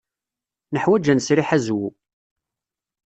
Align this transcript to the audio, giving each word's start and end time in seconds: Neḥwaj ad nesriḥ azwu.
Neḥwaj 0.73 1.05
ad 1.07 1.15
nesriḥ 1.17 1.49
azwu. 1.57 1.87